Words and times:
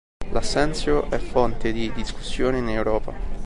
L'Assenzio 0.31 1.11
è 1.11 1.19
fonte 1.19 1.71
di 1.71 1.91
discussione 1.93 2.57
in 2.57 2.69
Europa. 2.69 3.13